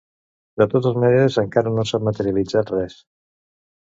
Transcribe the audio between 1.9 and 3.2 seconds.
s’ha materialitzat res.